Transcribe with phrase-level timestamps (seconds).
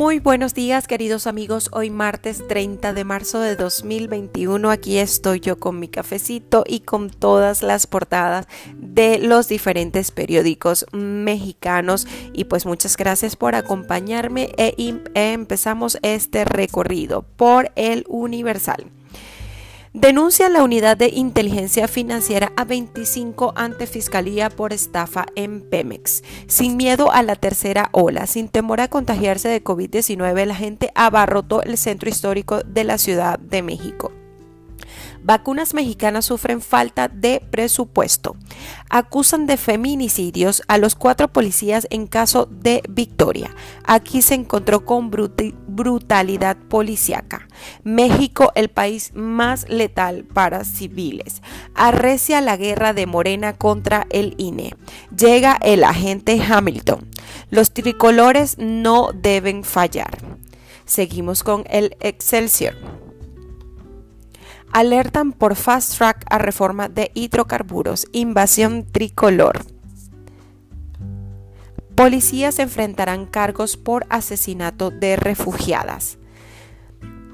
[0.00, 5.58] Muy buenos días queridos amigos, hoy martes 30 de marzo de 2021 aquí estoy yo
[5.58, 8.48] con mi cafecito y con todas las portadas
[8.78, 12.06] de los diferentes periódicos mexicanos.
[12.32, 14.74] Y pues muchas gracias por acompañarme e,
[15.12, 18.86] empezamos este recorrido por el Universal.
[19.92, 26.22] Denuncia la unidad de inteligencia financiera a 25 ante fiscalía por estafa en Pemex.
[26.46, 31.64] Sin miedo a la tercera ola, sin temor a contagiarse de COVID-19, la gente abarrotó
[31.64, 34.12] el centro histórico de la Ciudad de México.
[35.22, 38.36] Vacunas mexicanas sufren falta de presupuesto.
[38.88, 43.54] Acusan de feminicidios a los cuatro policías en caso de Victoria.
[43.84, 47.48] Aquí se encontró con brutalidad policiaca.
[47.84, 51.42] México, el país más letal para civiles.
[51.74, 54.74] Arrecia la guerra de Morena contra el INE.
[55.16, 57.08] Llega el agente Hamilton.
[57.50, 60.18] Los tricolores no deben fallar.
[60.86, 62.74] Seguimos con el Excelsior
[64.72, 69.64] alertan por fast track a reforma de hidrocarburos, invasión tricolor.
[71.94, 76.18] Policías enfrentarán cargos por asesinato de refugiadas.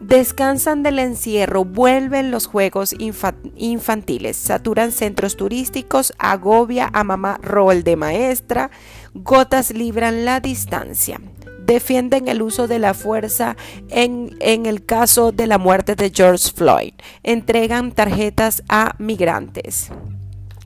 [0.00, 7.96] Descansan del encierro, vuelven los juegos infantiles, saturan centros turísticos, agobia a mamá rol de
[7.96, 8.70] maestra,
[9.14, 11.20] gotas libran la distancia
[11.64, 13.56] defienden el uso de la fuerza
[13.88, 16.94] en, el caso de la muerte de George Floyd.
[17.22, 19.90] Entregan tarjetas a migrantes.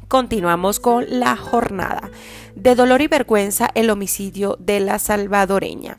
[0.09, 2.11] Continuamos con la jornada.
[2.55, 5.97] De dolor y vergüenza, el homicidio de la salvadoreña.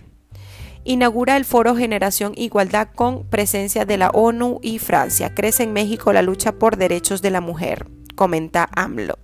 [0.83, 5.34] Inaugura el foro Generación Igualdad con presencia de la ONU y Francia.
[5.36, 9.19] Crece en México la lucha por derechos de la mujer, comenta AMLO.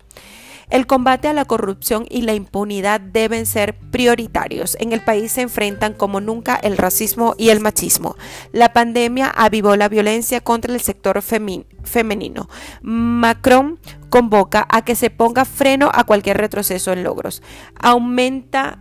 [0.69, 4.75] El combate a la corrupción y la impunidad deben ser prioritarios.
[4.79, 8.15] En el país se enfrentan como nunca el racismo y el machismo.
[8.51, 12.49] La pandemia avivó la violencia contra el sector femenino.
[12.81, 17.41] Macron convoca a que se ponga freno a cualquier retroceso en logros.
[17.79, 18.79] Aumenta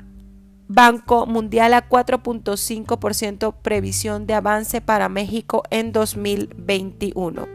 [0.66, 7.46] Banco Mundial a 4.5% previsión de avance para México en 2021.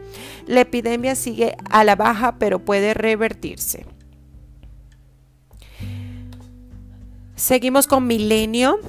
[0.46, 3.86] La epidemia sigue a la baja pero puede revertirse.
[7.40, 8.80] Seguimos con Milenio.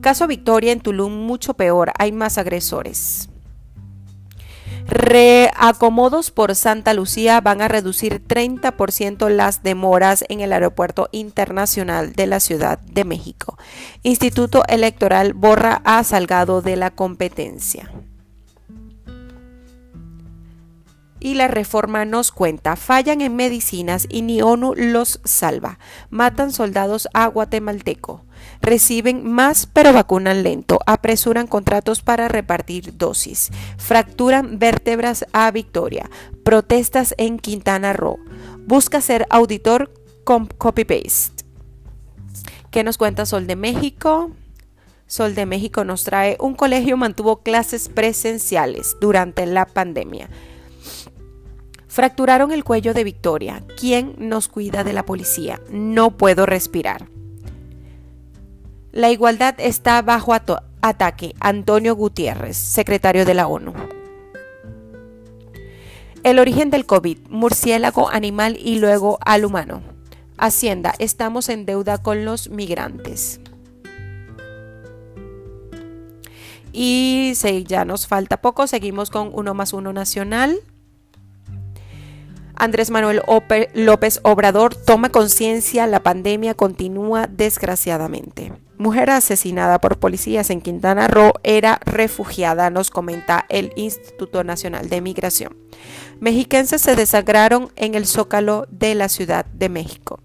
[0.00, 3.28] Caso Victoria en Tulum, mucho peor, hay más agresores.
[4.88, 12.26] Reacomodos por Santa Lucía van a reducir 30% las demoras en el Aeropuerto Internacional de
[12.26, 13.56] la Ciudad de México.
[14.02, 17.92] Instituto Electoral borra a Salgado de la competencia.
[21.18, 25.78] Y la reforma nos cuenta, fallan en medicinas y ni ONU los salva.
[26.10, 28.22] Matan soldados a guatemalteco.
[28.60, 30.78] Reciben más pero vacunan lento.
[30.86, 33.50] Apresuran contratos para repartir dosis.
[33.78, 36.10] Fracturan vértebras a Victoria.
[36.44, 38.18] Protestas en Quintana Roo.
[38.66, 39.92] Busca ser auditor
[40.24, 41.44] con copy-paste.
[42.70, 44.32] ¿Qué nos cuenta Sol de México?
[45.06, 50.28] Sol de México nos trae un colegio mantuvo clases presenciales durante la pandemia.
[51.88, 53.62] Fracturaron el cuello de Victoria.
[53.78, 55.60] ¿Quién nos cuida de la policía?
[55.70, 57.08] No puedo respirar.
[58.92, 60.34] La igualdad está bajo
[60.80, 61.34] ataque.
[61.40, 63.72] Antonio Gutiérrez, secretario de la ONU.
[66.22, 69.82] El origen del COVID, murciélago, animal y luego al humano.
[70.38, 73.40] Hacienda, estamos en deuda con los migrantes.
[76.72, 77.32] Y
[77.66, 80.58] ya nos falta poco, seguimos con uno más uno nacional.
[82.56, 83.22] Andrés Manuel
[83.74, 88.52] López Obrador toma conciencia, la pandemia continúa desgraciadamente.
[88.78, 95.00] Mujer asesinada por policías en Quintana Roo era refugiada, nos comenta el Instituto Nacional de
[95.00, 95.56] Migración.
[96.20, 100.20] Mexiquenses se desangraron en el zócalo de la Ciudad de México.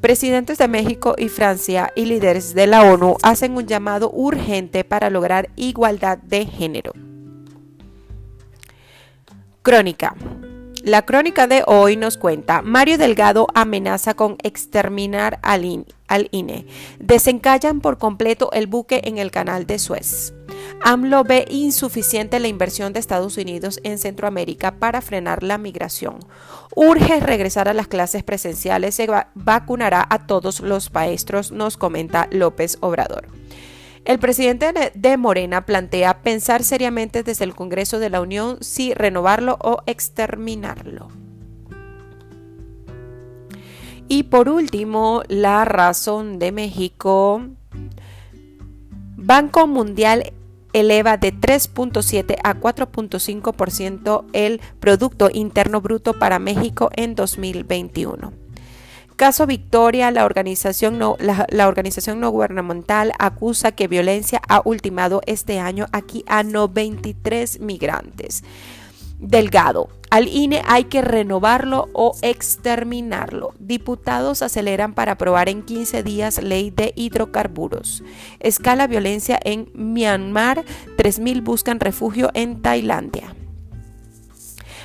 [0.00, 5.10] Presidentes de México y Francia y líderes de la ONU hacen un llamado urgente para
[5.10, 6.92] lograr igualdad de género.
[9.62, 10.16] Crónica.
[10.84, 15.64] La crónica de hoy nos cuenta, Mario Delgado amenaza con exterminar al,
[16.30, 16.66] INE.
[16.98, 20.32] Desencallan por completo el buque en el canal de Suez.
[20.82, 26.18] AMLO ve insuficiente la inversión de Estados Unidos en Centroamérica para frenar la migración.
[26.74, 32.78] Urge regresar a las clases presenciales, se vacunará a todos los maestros, nos comenta López
[32.80, 33.28] Obrador.
[34.04, 39.58] El presidente de Morena plantea pensar seriamente desde el Congreso de la Unión si renovarlo
[39.60, 41.08] o exterminarlo.
[44.08, 47.42] Y por último, la razón de México
[49.16, 50.32] Banco Mundial
[50.72, 58.39] eleva de 3.7 a 4.5% el Producto Interno Bruto para México en 2021.
[59.20, 65.60] Caso Victoria, la organización, no, la, organización no gubernamental acusa que violencia ha ultimado este
[65.60, 68.44] año aquí a 93 migrantes.
[69.18, 73.52] Delgado, al INE hay que renovarlo o exterminarlo.
[73.58, 78.02] Diputados aceleran para aprobar en 15 días ley de hidrocarburos.
[78.38, 80.64] Escala violencia en Myanmar.
[80.96, 83.36] 3.000 buscan refugio en Tailandia.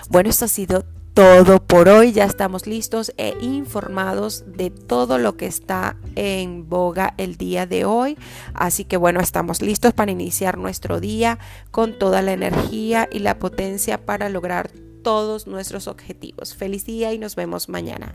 [0.09, 0.83] Bueno, esto ha sido
[1.15, 2.11] todo por hoy.
[2.11, 7.85] Ya estamos listos e informados de todo lo que está en boga el día de
[7.85, 8.17] hoy.
[8.53, 11.39] Así que bueno, estamos listos para iniciar nuestro día
[11.71, 14.69] con toda la energía y la potencia para lograr
[15.03, 16.53] todos nuestros objetivos.
[16.53, 18.13] Feliz día y nos vemos mañana.